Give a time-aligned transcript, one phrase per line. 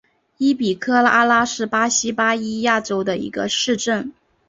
[0.39, 4.11] 伊比科阿拉是巴西巴伊亚州的一个市镇。